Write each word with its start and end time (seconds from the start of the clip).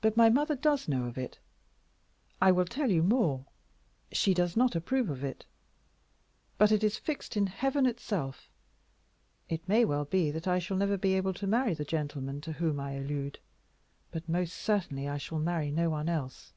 But 0.00 0.16
my 0.16 0.30
mother 0.30 0.56
does 0.56 0.88
know 0.88 1.04
of 1.04 1.18
it. 1.18 1.40
I 2.40 2.50
will 2.50 2.64
tell 2.64 2.90
you 2.90 3.02
more; 3.02 3.44
she 4.10 4.32
does 4.32 4.56
not 4.56 4.74
approve 4.74 5.10
of 5.10 5.22
it. 5.22 5.44
But 6.56 6.72
it 6.72 6.82
is 6.82 6.96
fixed 6.96 7.36
in 7.36 7.46
Heaven 7.48 7.84
itself. 7.84 8.48
It 9.50 9.68
may 9.68 9.84
well 9.84 10.06
be 10.06 10.30
that 10.30 10.48
I 10.48 10.58
shall 10.58 10.78
never 10.78 10.96
be 10.96 11.12
able 11.12 11.34
to 11.34 11.46
marry 11.46 11.74
the 11.74 11.84
gentleman 11.84 12.40
to 12.40 12.52
whom 12.54 12.80
I 12.80 12.92
allude, 12.92 13.38
but 14.10 14.26
most 14.26 14.54
certainly 14.54 15.06
I 15.06 15.18
shall 15.18 15.38
marry 15.38 15.70
no 15.70 15.90
one 15.90 16.08
else. 16.08 16.54